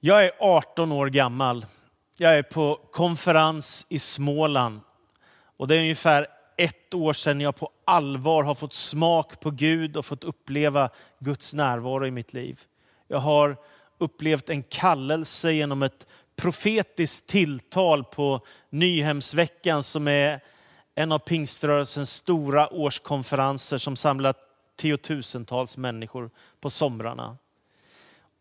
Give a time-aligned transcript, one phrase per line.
[0.00, 1.66] Jag är 18 år gammal.
[2.18, 4.80] Jag är på konferens i Småland.
[5.56, 9.96] Och det är ungefär ett år sedan jag på allvar har fått smak på Gud
[9.96, 12.60] och fått uppleva Guds närvaro i mitt liv.
[13.08, 13.56] Jag har
[13.98, 16.06] upplevt en kallelse genom ett
[16.36, 18.40] profetiskt tilltal på
[18.70, 20.40] Nyhemsveckan som är
[20.94, 24.34] en av pingströrelsens stora årskonferenser som samlar
[24.76, 26.30] tiotusentals människor
[26.60, 27.36] på somrarna.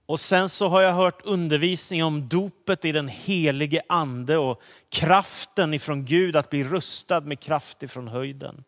[0.07, 5.73] Och sen så har jag hört undervisning om dopet i den helige ande och kraften
[5.73, 8.63] ifrån Gud att bli rustad med kraft ifrån höjden.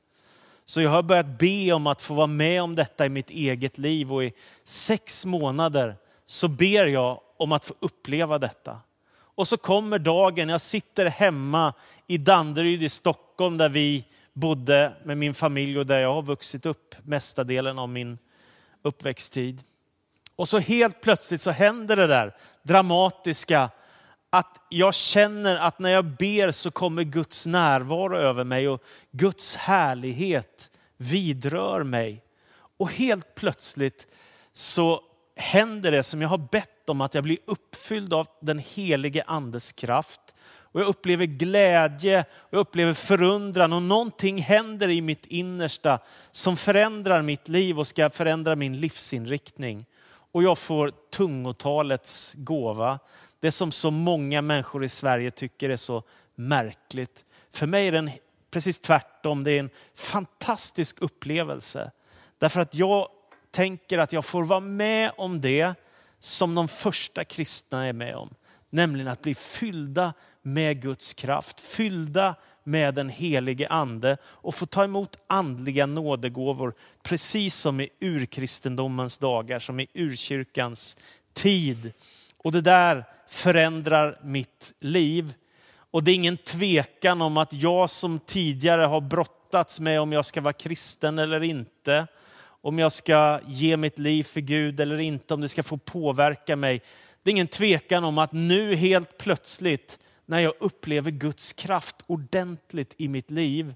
[0.65, 3.77] Så jag har börjat be om att få vara med om detta i mitt eget
[3.77, 8.77] liv och i sex månader så ber jag om att få uppleva detta.
[9.19, 11.73] Och så kommer dagen, jag sitter hemma
[12.07, 16.65] i Danderyd i Stockholm där vi bodde med min familj och där jag har vuxit
[16.65, 18.17] upp mesta delen av min
[18.81, 19.63] uppväxttid.
[20.39, 23.69] Och så helt plötsligt så händer det där dramatiska
[24.29, 29.55] att jag känner att när jag ber så kommer Guds närvaro över mig och Guds
[29.55, 32.23] härlighet vidrör mig.
[32.77, 34.07] Och helt plötsligt
[34.53, 35.01] så
[35.35, 39.71] händer det som jag har bett om, att jag blir uppfylld av den helige andes
[39.71, 40.35] kraft.
[40.71, 45.99] Och jag upplever glädje, och jag upplever förundran och någonting händer i mitt innersta
[46.31, 49.85] som förändrar mitt liv och ska förändra min livsinriktning.
[50.39, 52.99] Och jag får tungotalets gåva.
[53.39, 56.03] Det som så många människor i Sverige tycker är så
[56.35, 57.25] märkligt.
[57.51, 58.13] För mig är det
[58.51, 59.43] precis tvärtom.
[59.43, 61.91] Det är en fantastisk upplevelse.
[62.37, 63.07] Därför att jag
[63.51, 65.73] tänker att jag får vara med om det
[66.19, 68.29] som de första kristna är med om.
[68.69, 72.35] Nämligen att bli fyllda med Guds kraft, fyllda
[72.69, 79.59] med den helige ande och få ta emot andliga nådegåvor, precis som i urkristendomens dagar,
[79.59, 80.97] som i urkyrkans
[81.33, 81.93] tid.
[82.37, 85.33] Och det där förändrar mitt liv.
[85.91, 90.25] Och det är ingen tvekan om att jag som tidigare har brottats med om jag
[90.25, 92.07] ska vara kristen eller inte,
[92.61, 96.55] om jag ska ge mitt liv för Gud eller inte, om det ska få påverka
[96.55, 96.81] mig.
[97.23, 99.99] Det är ingen tvekan om att nu helt plötsligt
[100.29, 103.73] när jag upplever Guds kraft ordentligt i mitt liv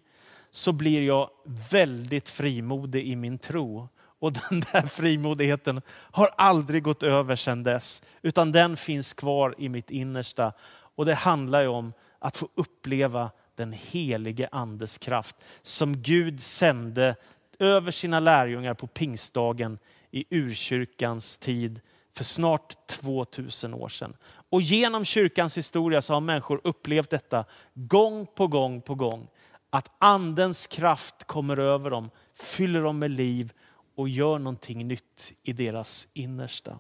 [0.52, 1.30] så blir jag
[1.72, 3.88] väldigt frimodig i min tro.
[4.20, 9.70] Och den där frimodigheten har aldrig gått över sedan dess, utan den finns kvar i
[9.70, 10.54] mitt innersta.
[10.96, 17.16] Och det handlar ju om att få uppleva den helige andes kraft som Gud sände
[17.60, 19.78] över sina lärjungar på pingstdagen
[20.12, 21.82] i urkyrkans tid
[22.16, 24.16] för snart 2000 år sedan.
[24.54, 29.28] Och genom kyrkans historia så har människor upplevt detta gång på gång på gång.
[29.70, 33.54] Att andens kraft kommer över dem, fyller dem med liv
[33.96, 36.80] och gör någonting nytt i deras innersta.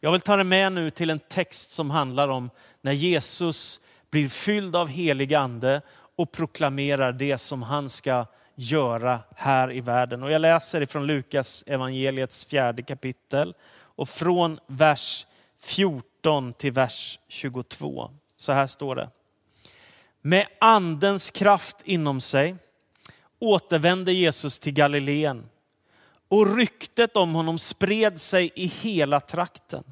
[0.00, 2.50] Jag vill ta dig med nu till en text som handlar om
[2.80, 5.82] när Jesus blir fylld av helig ande
[6.16, 10.22] och proklamerar det som han ska göra här i världen.
[10.22, 15.26] Och jag läser ifrån Lukas evangeliets fjärde kapitel och från vers
[15.60, 16.10] 14
[16.56, 18.10] till vers 22.
[18.36, 19.10] Så här står det.
[20.22, 22.56] Med andens kraft inom sig
[23.38, 25.48] återvände Jesus till Galileen
[26.28, 29.84] och ryktet om honom spred sig i hela trakten.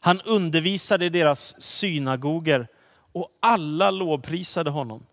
[0.00, 2.68] Han undervisade i deras synagoger
[3.12, 5.06] och alla lovprisade honom.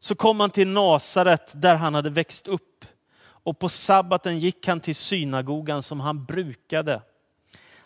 [0.00, 2.84] Så kom han till Nasaret där han hade växt upp
[3.20, 7.02] och på sabbaten gick han till synagogan som han brukade.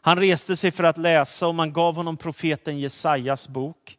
[0.04, 3.98] Han reste sig för att läsa och man gav honom profeten Jesajas bok.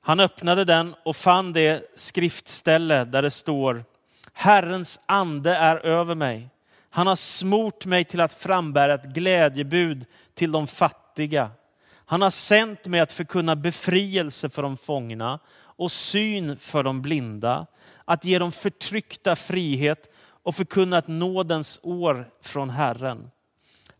[0.00, 3.84] Han öppnade den och fann det skriftställe där det står
[4.32, 6.48] Herrens ande är över mig.
[6.90, 11.50] Han har smort mig till att frambära ett glädjebud till de fattiga.
[11.94, 17.66] Han har sänt mig att förkunna befrielse för de fångna och syn för de blinda,
[18.04, 20.10] att ge de förtryckta frihet
[20.42, 23.30] och förkunna ett nådens år från Herren.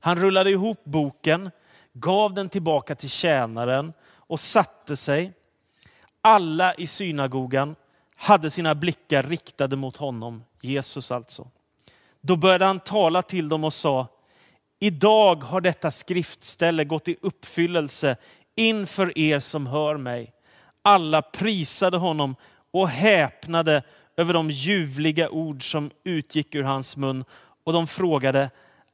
[0.01, 1.51] Han rullade ihop boken,
[1.93, 5.33] gav den tillbaka till tjänaren och satte sig.
[6.23, 7.77] Alla i synagogan
[8.17, 11.49] hade sina blickar riktade mot honom, Jesus alltså.
[12.21, 14.07] Då började han tala till dem och sa,
[14.79, 18.17] idag har detta skriftställe gått i uppfyllelse
[18.57, 20.33] inför er som hör mig.
[20.83, 22.37] Alla prisade honom
[22.71, 23.83] och häpnade
[24.17, 27.25] över de ljuvliga ord som utgick ur hans mun
[27.65, 28.51] och de frågade,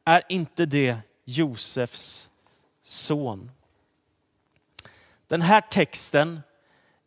[0.07, 2.29] är inte det Josefs
[2.83, 3.51] son?
[5.29, 6.41] Den här texten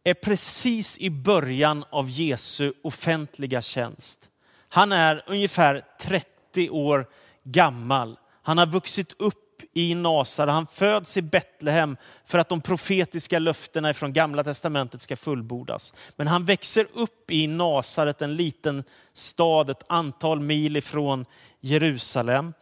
[0.03, 4.29] är precis i början av Jesu offentliga tjänst.
[4.69, 7.07] Han är ungefär 30 år
[7.43, 8.19] gammal.
[8.41, 10.53] Han har vuxit upp i Nasaret.
[10.53, 15.93] Han föds i Betlehem för att de profetiska löftena från gamla testamentet ska fullbordas.
[16.15, 21.25] Men han växer upp i Nasaret, en liten stad ett antal mil ifrån
[21.59, 22.53] Jerusalem.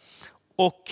[0.58, 0.92] Och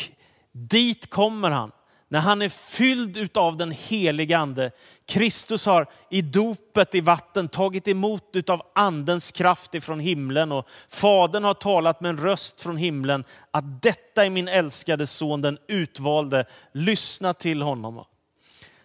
[0.52, 1.72] dit kommer han
[2.08, 4.72] när han är fylld av den helige ande.
[5.06, 11.44] Kristus har i dopet i vatten tagit emot av andens kraft ifrån himlen och Fadern
[11.44, 16.46] har talat med en röst från himlen att detta är min älskade son, den utvalde.
[16.72, 18.06] Lyssna till honom.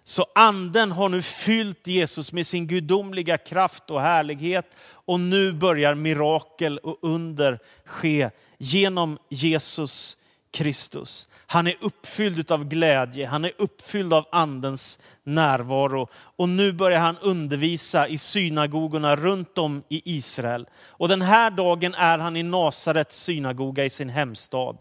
[0.05, 5.95] Så anden har nu fyllt Jesus med sin gudomliga kraft och härlighet och nu börjar
[5.95, 10.17] mirakel och under ske genom Jesus
[10.53, 11.29] Kristus.
[11.47, 16.09] Han är uppfylld av glädje, han är uppfylld av andens närvaro.
[16.15, 20.69] Och nu börjar han undervisa i synagogorna runt om i Israel.
[20.87, 24.79] Och den här dagen är han i Nasarets synagoga i sin hemstad.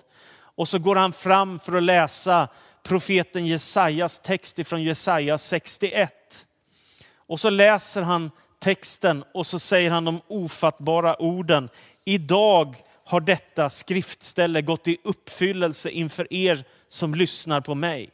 [0.56, 2.48] Och så går han fram för att läsa
[2.84, 6.46] profeten Jesajas text ifrån Jesaja 61.
[7.28, 11.70] Och så läser han texten och så säger han de ofattbara orden.
[12.06, 12.76] Idag
[13.10, 18.10] har detta skriftställe gått i uppfyllelse inför er som lyssnar på mig.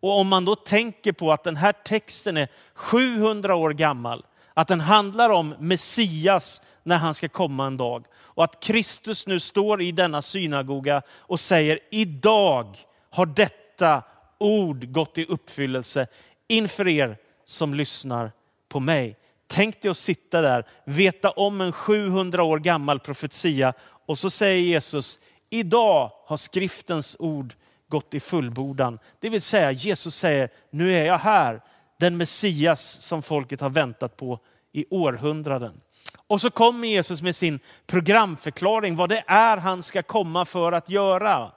[0.00, 4.24] Och om man då tänker på att den här texten är 700 år gammal,
[4.54, 8.06] att den handlar om Messias när han ska komma en dag.
[8.16, 12.76] Och att Kristus nu står i denna synagoga och säger, idag
[13.10, 14.02] har detta
[14.38, 16.06] ord gått i uppfyllelse
[16.48, 18.32] inför er som lyssnar
[18.68, 19.16] på mig.
[19.50, 23.72] Tänk dig att sitta där, veta om en 700 år gammal profetia
[24.06, 25.18] och så säger Jesus,
[25.50, 27.54] idag har skriftens ord
[27.88, 28.98] gått i fullbordan.
[29.20, 31.60] Det vill säga Jesus säger, nu är jag här,
[32.00, 34.40] den Messias som folket har väntat på
[34.72, 35.80] i århundraden.
[36.26, 40.90] Och så kommer Jesus med sin programförklaring, vad det är han ska komma för att
[40.90, 41.52] göra.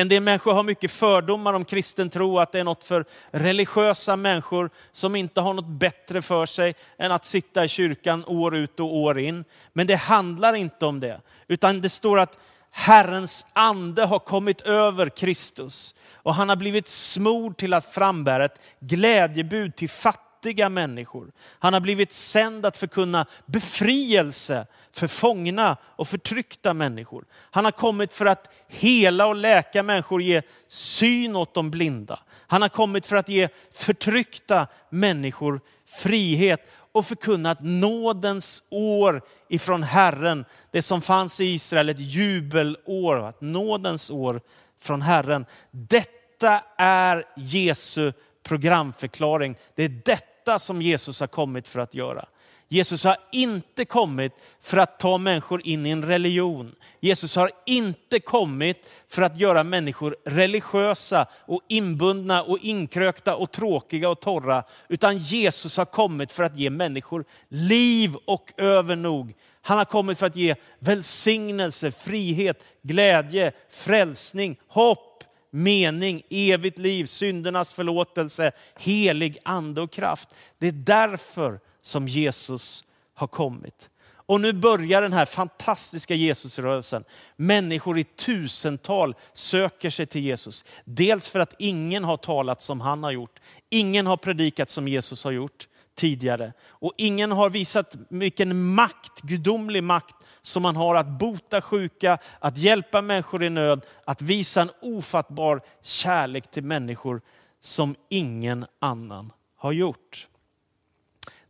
[0.00, 4.16] En del människor har mycket fördomar om kristen tro, att det är något för religiösa
[4.16, 8.80] människor som inte har något bättre för sig än att sitta i kyrkan år ut
[8.80, 9.44] och år in.
[9.72, 12.38] Men det handlar inte om det, utan det står att
[12.70, 18.60] Herrens ande har kommit över Kristus och han har blivit smord till att frambära ett
[18.80, 21.32] glädjebud till fattiga människor.
[21.58, 27.24] Han har blivit sänd att förkunna befrielse för fångna och förtryckta människor.
[27.32, 32.18] Han har kommit för att hela och läka människor, ge syn åt de blinda.
[32.46, 36.60] Han har kommit för att ge förtryckta människor frihet
[36.92, 40.44] och förkunna att nådens år ifrån Herren.
[40.70, 44.40] Det som fanns i Israel, ett jubelår, att nådens år
[44.80, 45.46] från Herren.
[45.70, 49.56] Detta är Jesu programförklaring.
[49.74, 52.26] Det är detta som Jesus har kommit för att göra.
[52.72, 56.74] Jesus har inte kommit för att ta människor in i en religion.
[57.00, 64.08] Jesus har inte kommit för att göra människor religiösa och inbundna och inkrökta och tråkiga
[64.08, 64.64] och torra.
[64.88, 69.34] Utan Jesus har kommit för att ge människor liv och övernog.
[69.62, 77.72] Han har kommit för att ge välsignelse, frihet, glädje, frälsning, hopp, mening, evigt liv, syndernas
[77.72, 80.28] förlåtelse, helig ande och kraft.
[80.58, 82.84] Det är därför som Jesus
[83.14, 83.90] har kommit.
[84.30, 87.04] Och nu börjar den här fantastiska Jesusrörelsen.
[87.36, 90.64] Människor i tusental söker sig till Jesus.
[90.84, 93.40] Dels för att ingen har talat som han har gjort.
[93.70, 96.52] Ingen har predikat som Jesus har gjort tidigare.
[96.68, 102.58] Och ingen har visat vilken makt, gudomlig makt, som man har att bota sjuka, att
[102.58, 107.20] hjälpa människor i nöd, att visa en ofattbar kärlek till människor
[107.60, 110.28] som ingen annan har gjort.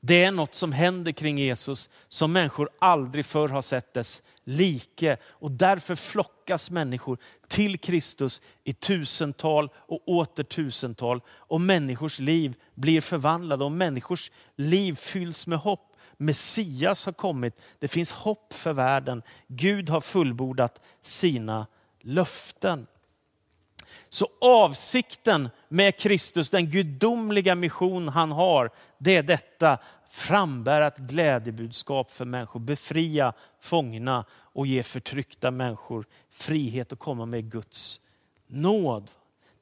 [0.01, 5.17] Det är något som händer kring Jesus som människor aldrig förr har sett dess like.
[5.25, 11.21] Och därför flockas människor till Kristus i tusental och åter tusental.
[11.29, 15.87] Och människors liv blir förvandlade och människors liv fylls med hopp.
[16.17, 19.23] Messias har kommit, det finns hopp för världen.
[19.47, 21.67] Gud har fullbordat sina
[22.01, 22.87] löften.
[24.09, 28.71] Så avsikten med Kristus, den gudomliga mission han har,
[29.03, 29.79] det är detta,
[30.11, 37.51] frambära ett glädjebudskap för människor, befria fångna och ge förtryckta människor frihet och komma med
[37.51, 38.01] Guds
[38.47, 39.11] nåd.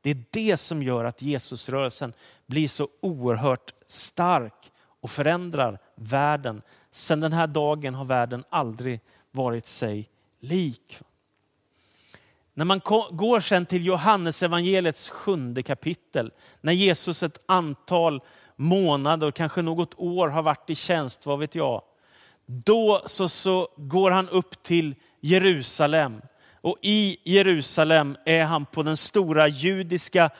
[0.01, 2.13] Det är det som gör att Jesusrörelsen
[2.47, 6.63] blir så oerhört stark och förändrar världen.
[6.91, 10.09] Sedan den här dagen har världen aldrig varit sig
[10.41, 10.99] lik.
[12.55, 12.81] När man
[13.11, 18.23] går sen till Johannes evangeliets sjunde kapitel, när Jesus ett antal
[18.59, 21.83] månader, kanske något år har varit i tjänst, vad vet jag.
[22.47, 26.21] Då så, så går han upp till Jerusalem
[26.61, 30.31] Och i Jerusalem är han på den stora judiska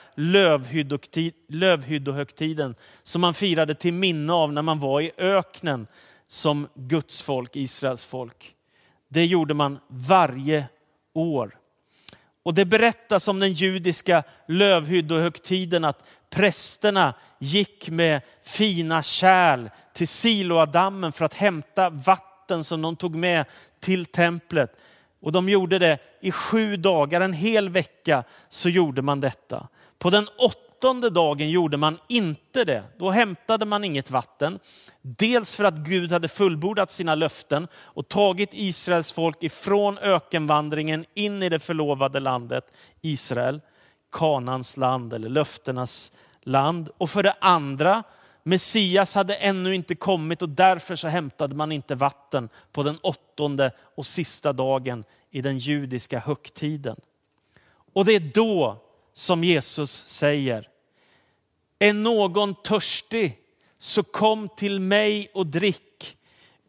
[1.47, 5.87] lövhyddohögtiden som man firade till minne av när man var i öknen
[6.27, 8.55] som Guds folk, Israels folk.
[9.07, 10.65] Det gjorde man varje
[11.13, 11.55] år.
[12.43, 21.11] Och det berättas om den judiska lövhyddohögtiden att prästerna gick med fina kärl till Siloadammen
[21.11, 23.45] för att hämta vatten som de tog med
[23.79, 24.77] till templet.
[25.21, 29.67] Och de gjorde det i sju dagar, en hel vecka så gjorde man detta.
[29.97, 32.83] På den åttonde dagen gjorde man inte det.
[32.97, 34.59] Då hämtade man inget vatten.
[35.01, 41.43] Dels för att Gud hade fullbordat sina löften och tagit Israels folk ifrån ökenvandringen in
[41.43, 42.63] i det förlovade landet
[43.01, 43.61] Israel.
[44.11, 46.11] Kanans land eller löftenas
[46.43, 46.89] land.
[46.97, 48.03] Och för det andra,
[48.43, 53.71] Messias hade ännu inte kommit och därför så hämtade man inte vatten på den åttonde
[53.95, 56.95] och sista dagen i den judiska högtiden.
[57.93, 58.77] Och det är då
[59.13, 60.67] som Jesus säger,
[61.79, 63.39] är någon törstig
[63.77, 66.17] så kom till mig och drick.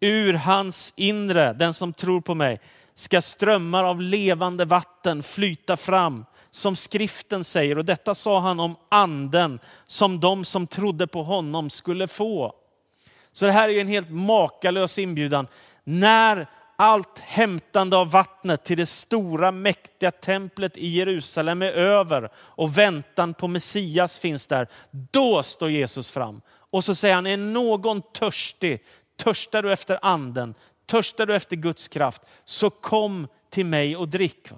[0.01, 2.61] Ur hans inre, den som tror på mig,
[3.01, 7.79] ska strömmar av levande vatten flyta fram som skriften säger.
[7.79, 12.55] Och detta sa han om anden som de som trodde på honom skulle få.
[13.33, 15.47] Så det här är ju en helt makalös inbjudan.
[15.85, 22.79] När allt hämtande av vattnet till det stora mäktiga templet i Jerusalem är över och
[22.79, 26.41] väntan på Messias finns där, då står Jesus fram.
[26.71, 28.85] Och så säger han, är någon törstig,
[29.17, 30.55] törstar du efter anden,
[30.91, 34.49] törstar du efter Guds kraft, så kom till mig och drick.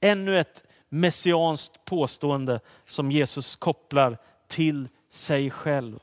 [0.00, 4.18] Ännu ett messianskt påstående som Jesus kopplar
[4.48, 5.98] till sig själv.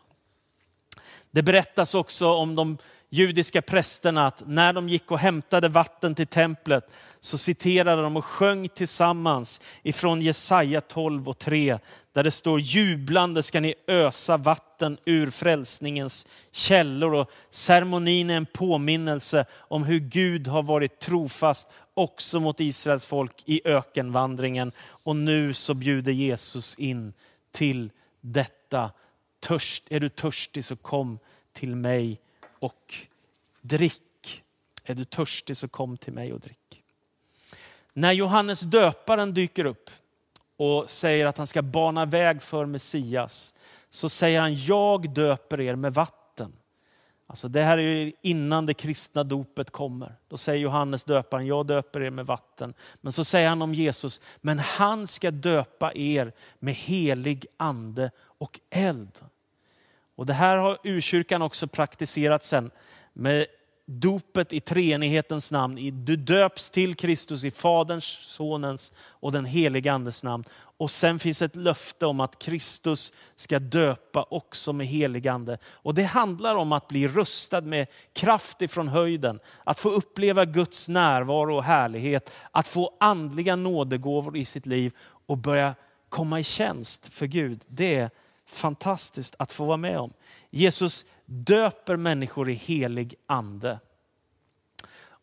[1.31, 2.77] Det berättas också om de
[3.09, 8.25] judiska prästerna att när de gick och hämtade vatten till templet så citerade de och
[8.25, 11.79] sjöng tillsammans ifrån Jesaja 12 och 3
[12.13, 18.45] där det står jublande ska ni ösa vatten ur frälsningens källor och ceremonin är en
[18.45, 25.53] påminnelse om hur Gud har varit trofast också mot Israels folk i ökenvandringen och nu
[25.53, 27.13] så bjuder Jesus in
[27.51, 28.91] till detta.
[29.39, 31.19] Törst, är du törstig så kom
[31.53, 32.19] till mig
[32.59, 32.95] och
[33.61, 34.43] drick.
[34.83, 36.83] Är du törstig så kom till mig och drick.
[37.93, 39.89] När Johannes döparen dyker upp
[40.57, 43.53] och säger att han ska bana väg för Messias,
[43.89, 46.53] så säger han, jag döper er med vatten.
[47.27, 50.15] Alltså det här är innan det kristna dopet kommer.
[50.27, 52.73] Då säger Johannes döparen, jag döper er med vatten.
[53.01, 58.59] Men så säger han om Jesus, men han ska döpa er med helig ande och
[58.69, 59.19] eld.
[60.17, 62.71] Och det här har urkyrkan också praktiserat sen
[63.13, 63.45] med
[63.85, 66.05] dopet i treenighetens namn.
[66.05, 70.43] Du döps till Kristus i Faderns, Sonens och den helige Andes namn.
[70.77, 75.57] Och sen finns ett löfte om att Kristus ska döpa också med helig ande.
[75.65, 80.89] Och det handlar om att bli rustad med kraft ifrån höjden, att få uppleva Guds
[80.89, 84.93] närvaro och härlighet, att få andliga nådegåvor i sitt liv
[85.25, 85.75] och börja
[86.09, 87.61] komma i tjänst för Gud.
[87.67, 88.09] Det är
[88.47, 90.13] fantastiskt att få vara med om.
[90.49, 93.79] Jesus döper människor i helig ande.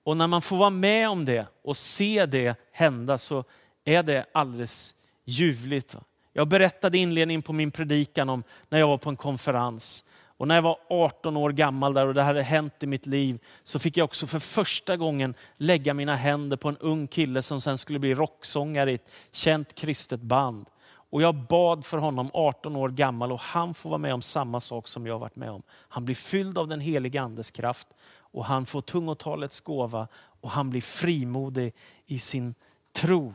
[0.04, 3.44] Och när man får vara med om det och se det hända så
[3.84, 5.96] är det alldeles ljuvligt.
[6.32, 10.04] Jag berättade inledningen på min predikan om när jag var på en konferens.
[10.36, 13.38] Och när jag var 18 år gammal där och det hade hänt i mitt liv
[13.62, 17.60] så fick jag också för första gången lägga mina händer på en ung kille som
[17.60, 20.66] sen skulle bli rocksångare i ett känt kristet band.
[21.14, 24.60] Och jag bad för honom 18 år gammal och han får vara med om samma
[24.60, 25.62] sak som jag varit med om.
[25.70, 30.08] Han blir fylld av den heliga andes kraft och han får tungotalets gåva
[30.40, 31.74] och han blir frimodig
[32.06, 32.54] i sin
[32.92, 33.34] tro.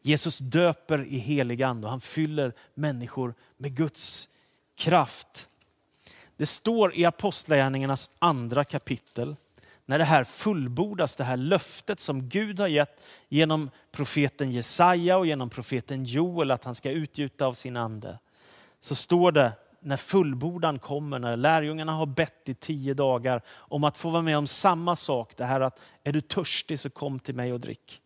[0.00, 4.28] Jesus döper i helig ande och han fyller människor med Guds
[4.74, 5.48] kraft.
[6.36, 9.36] Det står i Apostlagärningarnas andra kapitel
[9.86, 15.26] när det här fullbordas, det här löftet som Gud har gett genom profeten Jesaja och
[15.26, 18.18] genom profeten Joel att han ska utgjuta av sin ande.
[18.80, 23.96] Så står det när fullbordan kommer, när lärjungarna har bett i tio dagar om att
[23.96, 25.32] få vara med om samma sak.
[25.36, 28.02] Det här att är du törstig så kom till mig och drick.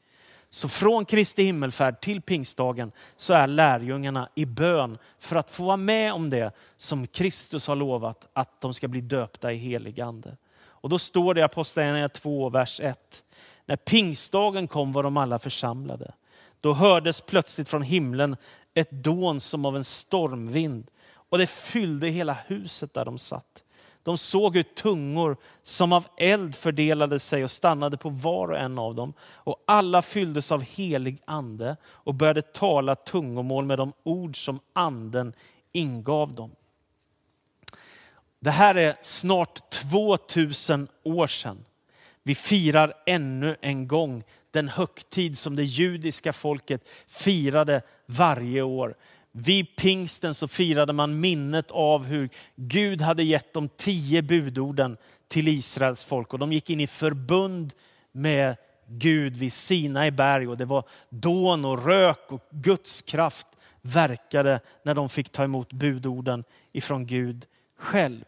[0.51, 5.77] Så från Kristi himmelfärd till pingstdagen så är lärjungarna i bön för att få vara
[5.77, 10.37] med om det som Kristus har lovat, att de ska bli döpta i helig ande.
[10.81, 13.23] Och då står det i Apostlagärningarna 2, vers 1.
[13.67, 16.13] När pingstdagen kom var de alla församlade.
[16.61, 18.37] Då hördes plötsligt från himlen
[18.75, 23.63] ett dån som av en stormvind och det fyllde hela huset där de satt.
[24.03, 28.79] De såg hur tungor som av eld fördelade sig och stannade på var och en
[28.79, 29.13] av dem.
[29.21, 35.33] Och alla fylldes av helig ande och började tala tungomål med de ord som anden
[35.73, 36.51] ingav dem.
[38.41, 41.65] Det här är snart 2000 år sedan.
[42.23, 48.95] Vi firar ännu en gång den högtid som det judiska folket firade varje år.
[49.33, 54.97] Vid pingsten så firade man minnet av hur Gud hade gett de tio budorden
[55.29, 56.33] till Israels folk.
[56.33, 57.73] Och de gick in i förbund
[58.13, 58.57] med
[58.87, 60.49] Gud vid Sinai berg.
[60.49, 63.47] Och det var dån och rök och Guds kraft
[63.83, 67.47] verkade när de fick ta emot budorden ifrån Gud
[67.81, 68.25] själv.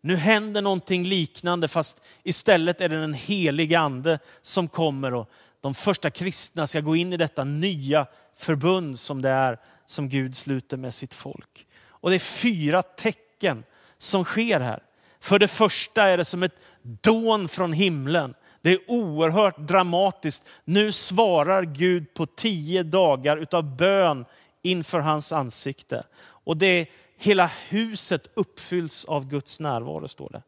[0.00, 5.74] Nu händer någonting liknande fast istället är det den heliga ande som kommer och de
[5.74, 10.76] första kristna ska gå in i detta nya förbund som det är som Gud sluter
[10.76, 11.66] med sitt folk.
[11.88, 13.64] Och det är fyra tecken
[13.98, 14.82] som sker här.
[15.20, 18.34] För det första är det som ett dån från himlen.
[18.62, 20.44] Det är oerhört dramatiskt.
[20.64, 24.24] Nu svarar Gud på tio dagar utav bön
[24.62, 26.04] inför hans ansikte.
[26.18, 30.42] Och det är, hela huset uppfylls av Guds närvaro, står det.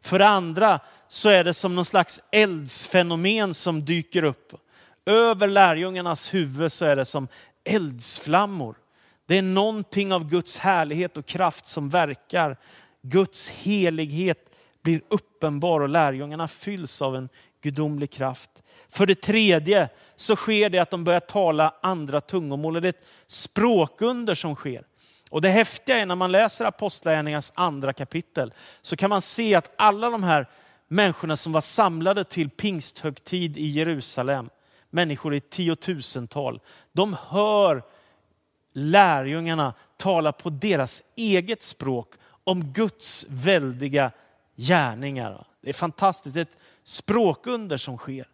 [0.00, 4.52] För det andra så är det som någon slags eldsfenomen som dyker upp.
[5.06, 7.28] Över lärjungarnas huvud så är det som
[7.64, 8.76] eldsflammor.
[9.26, 12.56] Det är någonting av Guds härlighet och kraft som verkar.
[13.02, 14.50] Guds helighet
[14.82, 17.28] blir uppenbar och lärjungarna fylls av en
[17.62, 18.50] gudomlig kraft.
[18.88, 22.74] För det tredje så sker det att de börjar tala andra tungomål.
[22.74, 24.84] Det är ett språkunder som sker.
[25.30, 29.72] Och det häftiga är när man läser Apostlagärningarnas andra kapitel så kan man se att
[29.76, 30.46] alla de här
[30.88, 34.50] människorna som var samlade till pingsthögtid i Jerusalem,
[34.90, 36.60] människor i tiotusental,
[36.92, 37.82] de hör
[38.72, 44.10] lärjungarna tala på deras eget språk om Guds väldiga
[44.56, 45.46] gärningar.
[45.62, 48.26] Det är fantastiskt, det är ett språkunder som sker,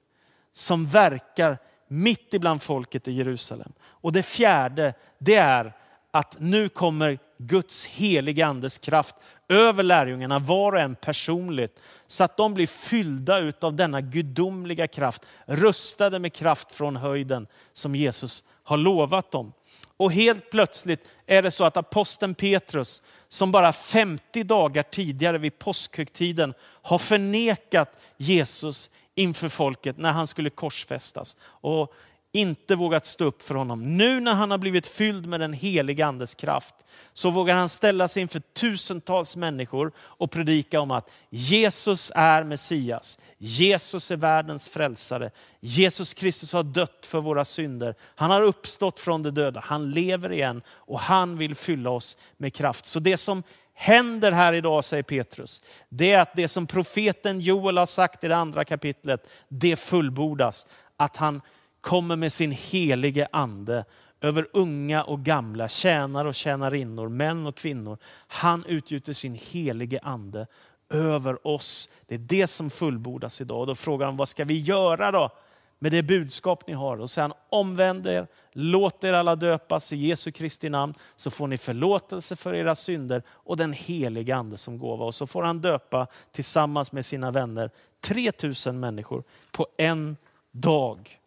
[0.52, 1.58] som verkar
[1.88, 3.72] mitt ibland folket i Jerusalem.
[3.82, 5.72] Och det fjärde, det är
[6.14, 9.14] att nu kommer Guds heliga andes kraft
[9.49, 15.23] över lärjungarna, var och en personligt, så att de blir fyllda av denna gudomliga kraft,
[15.47, 19.52] rustade med kraft från höjden som Jesus har lovat dem.
[19.97, 25.58] Och helt plötsligt är det så att aposteln Petrus, som bara 50 dagar tidigare vid
[25.58, 31.36] påskhögtiden har förnekat Jesus inför folket när han skulle korsfästas.
[31.43, 31.95] Och
[32.34, 33.97] inte vågat stå upp för honom.
[33.97, 36.75] Nu när han har blivit fylld med den heliga andes kraft
[37.12, 43.18] så vågar han ställa sig inför tusentals människor och predika om att Jesus är Messias.
[43.38, 45.30] Jesus är världens frälsare.
[45.60, 47.94] Jesus Kristus har dött för våra synder.
[48.14, 49.60] Han har uppstått från de döda.
[49.60, 52.86] Han lever igen och han vill fylla oss med kraft.
[52.86, 53.42] Så det som
[53.75, 58.28] händer här idag, säger Petrus, det är att det som profeten Joel har sagt i
[58.28, 60.66] det andra kapitlet, det fullbordas.
[60.97, 61.40] Att han
[61.84, 63.84] kommer med sin helige ande
[64.20, 67.99] över unga och gamla, tjänare och tjänarinnor, män och kvinnor.
[68.28, 70.47] Han utgjuter sin helige ande
[70.90, 71.88] över oss.
[72.06, 73.60] Det är det som fullbordas idag.
[73.60, 75.30] Och då frågar han, vad ska vi göra då
[75.78, 77.00] med det budskap ni har?
[77.00, 81.47] Och säger han, omvänd er, låt er alla döpas i Jesu Kristi namn, så får
[81.47, 85.04] ni förlåtelse för era synder och den helige ande som gåva.
[85.04, 87.70] Och så får han döpa tillsammans med sina vänner
[88.00, 90.16] 3000 människor på en
[90.52, 91.20] dag.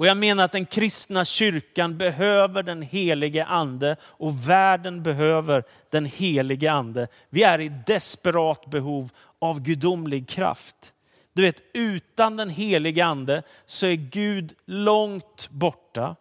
[0.00, 6.04] Och jag menar att den kristna kyrkan behöver den helige ande och världen behöver den
[6.04, 7.08] helige ande.
[7.30, 10.92] Vi är i desperat behov av gudomlig kraft.
[11.32, 16.16] Du vet, utan den helige ande så är Gud långt borta.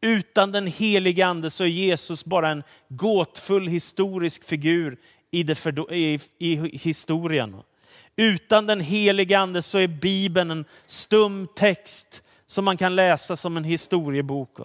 [0.00, 4.98] Utan den helige ande så är Jesus bara en gåtfull historisk figur
[5.30, 7.56] i, det i, i historien.
[8.16, 13.56] Utan den helige ande så är Bibeln en stum text som man kan läsa som
[13.56, 14.58] en historiebok.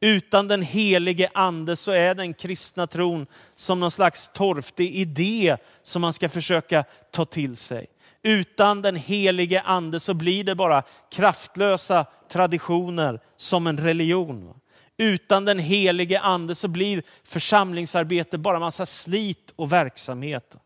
[0.00, 6.02] Utan den helige ande så är den kristna tron som någon slags torftig idé som
[6.02, 7.86] man ska försöka ta till sig.
[8.22, 14.54] Utan den helige ande så blir det bara kraftlösa traditioner som en religion.
[14.96, 20.56] Utan den helige ande så blir församlingsarbete bara massa slit och verksamhet.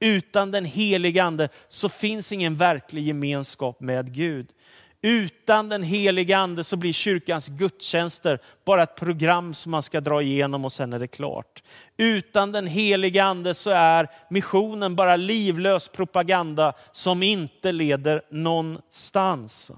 [0.00, 4.48] Utan den helige ande så finns ingen verklig gemenskap med Gud.
[5.02, 10.22] Utan den heliga ande så blir kyrkans gudstjänster bara ett program som man ska dra
[10.22, 11.62] igenom och sen är det klart.
[11.96, 19.70] Utan den heliga ande så är missionen bara livlös propaganda som inte leder någonstans.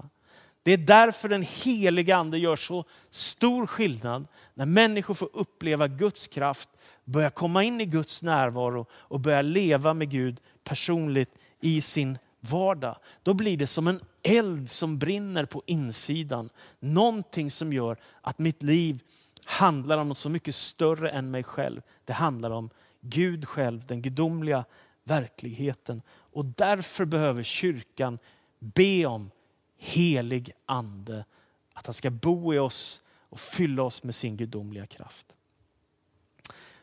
[0.63, 6.27] Det är därför den heliga ande gör så stor skillnad när människor får uppleva Guds
[6.27, 6.69] kraft,
[7.05, 12.97] börja komma in i Guds närvaro och börja leva med Gud personligt i sin vardag.
[13.23, 16.49] Då blir det som en eld som brinner på insidan.
[16.79, 19.03] Någonting som gör att mitt liv
[19.45, 21.81] handlar om något så mycket större än mig själv.
[22.05, 22.69] Det handlar om
[23.01, 24.65] Gud själv, den gudomliga
[25.03, 26.01] verkligheten.
[26.09, 28.19] Och därför behöver kyrkan
[28.59, 29.31] be om
[29.77, 31.25] helig ande.
[31.73, 35.35] Att han ska bo i oss och fylla oss med sin gudomliga kraft.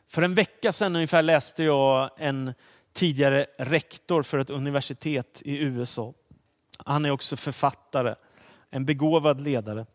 [0.06, 2.54] För en vecka sedan ungefär läste jag en
[2.92, 6.14] tidigare rektor för ett universitet i USA.
[6.78, 8.14] Han är också författare,
[8.70, 9.86] en begåvad ledare.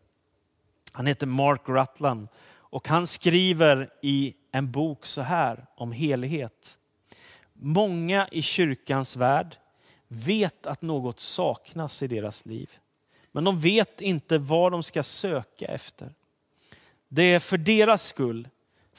[0.92, 6.78] Han heter Mark Rutland och han skriver i en bok så här om helighet.
[7.52, 9.56] Många i kyrkans värld
[10.08, 12.70] vet att något saknas i deras liv.
[13.32, 16.14] Men de vet inte vad de ska söka efter.
[17.08, 18.48] Det är för deras skull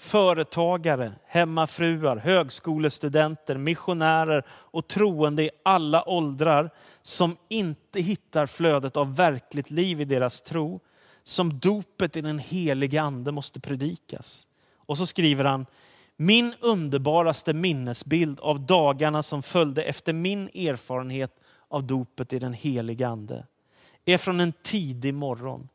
[0.04, 6.70] företagare, hemmafruar, högskolestudenter, missionärer och troende i alla åldrar
[7.02, 10.80] som inte hittar flödet av verkligt liv i deras tro,
[11.24, 14.48] som dopet i den heliga ande måste predikas.
[14.78, 15.66] Och så skriver han,
[16.18, 21.32] min underbaraste minnesbild av dagarna som följde efter min erfarenhet
[21.68, 23.46] av dopet i den heliga ande
[24.06, 25.70] är från en tidig morgon.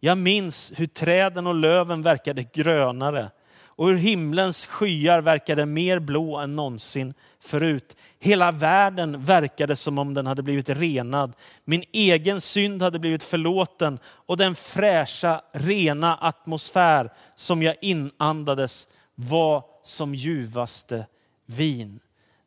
[0.00, 3.30] Jag minns hur träden och löven verkade grönare
[3.76, 7.96] och hur himlens skyar verkade mer blå än någonsin förut.
[8.18, 11.32] Hela världen verkade som om den hade blivit renad.
[11.64, 19.64] Min egen synd hade blivit förlåten och den fräscha, rena atmosfär som jag inandades var
[19.82, 21.06] som ljuvaste
[21.46, 22.00] vin.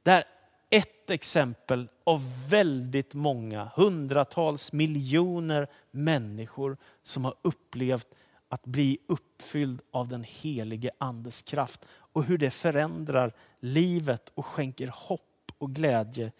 [0.04, 0.24] Det är
[0.70, 8.08] ett exempel av väldigt många, hundratals miljoner människor som har upplevt
[8.49, 14.91] att bli uppfylld av den helige andes kraft och hur det förändrar livet och skänker
[14.95, 16.31] hopp och glädje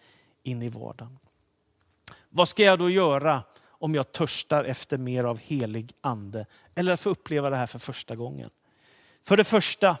[0.42, 1.18] in i vardagen.
[2.28, 7.00] Vad ska jag då göra om jag törstar efter mer av helig ande eller att
[7.00, 8.50] få uppleva det här för första gången?
[9.22, 9.96] För det första,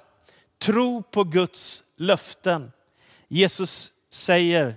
[0.58, 2.72] tro på Guds löften.
[3.28, 4.76] Jesus säger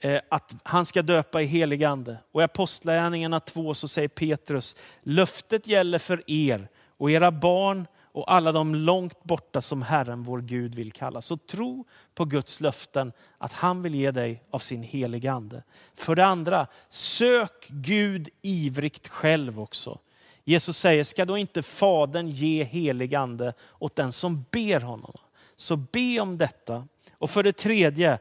[0.00, 2.18] Eh, att han ska döpa i helig ande.
[2.32, 8.32] Och i Apostlagärningarna 2 så säger Petrus, löftet gäller för er och era barn och
[8.32, 11.22] alla de långt borta som Herren vår Gud vill kalla.
[11.22, 11.84] Så tro
[12.14, 15.62] på Guds löften att han vill ge dig av sin heliga ande.
[15.94, 19.98] För det andra, sök Gud ivrigt själv också.
[20.44, 25.16] Jesus säger, ska då inte Fadern ge helig ande åt den som ber honom?
[25.56, 26.86] Så be om detta.
[27.18, 28.18] Och för det tredje,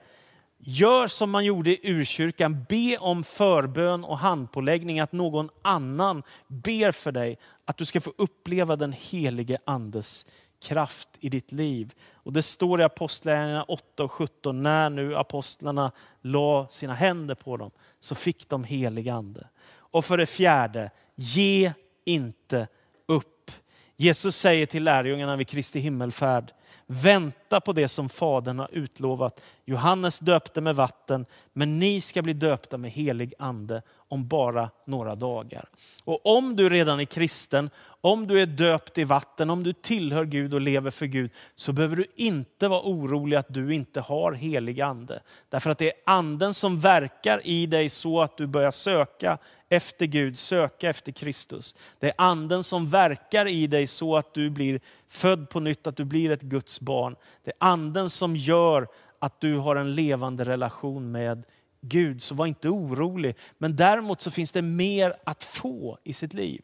[0.61, 6.91] Gör som man gjorde i urkyrkan, be om förbön och handpåläggning, att någon annan ber
[6.91, 10.25] för dig, att du ska få uppleva den helige andes
[10.61, 11.93] kraft i ditt liv.
[12.13, 15.91] Och Det står i Apostlagärningarna 8 och 17, när nu apostlarna
[16.21, 19.47] la sina händer på dem, så fick de helig ande.
[19.71, 21.73] Och för det fjärde, ge
[22.05, 22.67] inte
[23.07, 23.51] upp.
[23.95, 26.53] Jesus säger till lärjungarna vid Kristi himmelfärd,
[26.91, 29.43] Vänta på det som Fadern har utlovat.
[29.69, 35.15] Johannes döpte med vatten, men ni ska bli döpta med helig ande om bara några
[35.15, 35.69] dagar.
[36.03, 37.69] Och om du redan är kristen,
[38.01, 41.73] om du är döpt i vatten, om du tillhör Gud och lever för Gud, så
[41.73, 45.19] behöver du inte vara orolig att du inte har helig ande.
[45.49, 49.37] Därför att det är anden som verkar i dig så att du börjar söka
[49.69, 51.75] efter Gud, söka efter Kristus.
[51.99, 55.97] Det är anden som verkar i dig så att du blir född på nytt, att
[55.97, 57.15] du blir ett Guds barn.
[57.43, 58.87] Det är anden som gör
[59.19, 61.43] att du har en levande relation med
[61.81, 62.21] Gud.
[62.21, 63.35] Så var inte orolig.
[63.57, 66.61] Men däremot så finns det mer att få i sitt liv.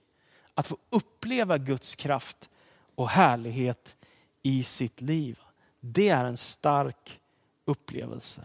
[0.54, 2.50] Att få uppleva Guds kraft
[2.96, 3.96] och härlighet
[4.44, 5.40] i sitt liv.
[5.80, 7.20] Det är en stark
[7.66, 8.42] upplevelse.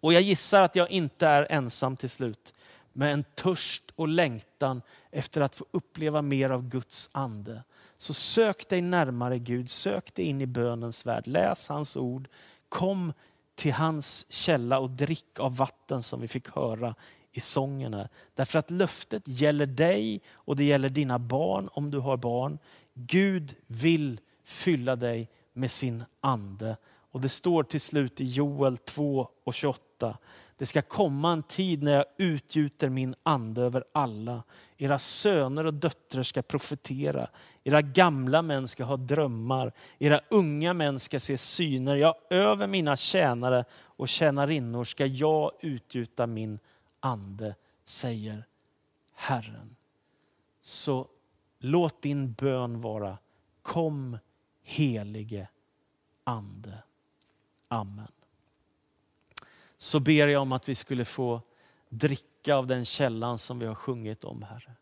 [0.00, 2.54] Och jag gissar att jag inte är ensam till slut
[2.92, 7.62] med en törst och längtan efter att få uppleva mer av Guds ande.
[7.98, 12.28] Så sök dig närmare Gud, sök dig in i bönens värld, läs hans ord,
[12.68, 13.12] kom
[13.54, 16.94] till hans källa och drick av vatten som vi fick höra
[17.32, 18.08] i sången här.
[18.34, 22.58] Därför att löftet gäller dig och det gäller dina barn om du har barn.
[22.94, 26.76] Gud vill fylla dig med sin ande.
[27.10, 30.18] Och det står till slut i Joel 2 och 28
[30.56, 34.42] det ska komma en tid när jag utgjuter min ande över alla.
[34.76, 37.28] Era söner och döttrar ska profetera.
[37.64, 39.72] Era gamla män ska ha drömmar.
[39.98, 41.96] Era unga män ska se syner.
[41.96, 46.58] Ja, över mina tjänare och tjänarinnor ska jag utgjuta min
[47.00, 48.44] ande, säger
[49.14, 49.76] Herren.
[50.60, 51.08] Så
[51.58, 53.18] låt din bön vara
[53.62, 54.18] Kom
[54.62, 55.48] helige
[56.24, 56.78] Ande.
[57.68, 58.08] Amen.
[59.84, 61.40] Så ber jag om att vi skulle få
[61.88, 64.72] dricka av den källan som vi har sjungit om, Herre.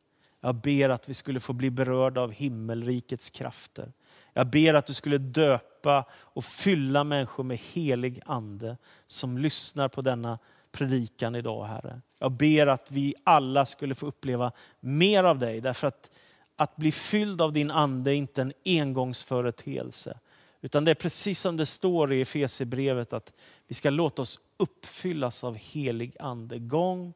[0.41, 3.93] Jag ber att vi skulle få bli berörda av himmelrikets krafter.
[4.33, 10.03] Jag ber att du skulle döpa och fylla människor med helig ande som lyssnar på
[10.03, 10.38] denna
[10.73, 12.01] predikan idag, Herre.
[12.19, 16.11] Jag ber att vi alla skulle få uppleva mer av dig, därför att
[16.57, 20.19] att bli fylld av din ande är inte en engångsföreteelse.
[20.64, 23.33] Utan det är precis som det står i Efesierbrevet att
[23.66, 27.12] vi ska låta oss uppfyllas av helig ande gång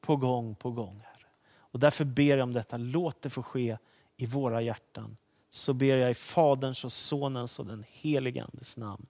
[0.00, 1.00] på gång på gång.
[1.04, 1.28] Herre.
[1.58, 3.78] Och därför ber jag om detta, låt det få ske
[4.16, 5.16] i våra hjärtan.
[5.50, 9.06] Så ber jag i Faderns och Sonens och den helige Andes namn.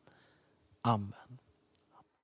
[0.81, 1.39] Amen.